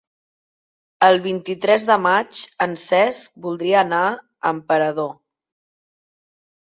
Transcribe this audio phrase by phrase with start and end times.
[1.07, 5.13] El vint-i-tres de maig en Cesc voldria anar a Emperador.